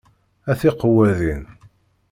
[0.51, 1.43] A tiqewwadin!